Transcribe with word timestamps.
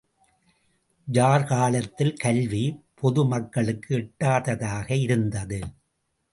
Jar 1.07 1.43
காலத்தில் 1.43 2.15
கல்வி 2.15 2.63
பொது 2.93 3.25
மக்களுக்கு 3.25 3.95
எட்டாததாக 3.95 4.91
இருந்தது. 4.91 5.61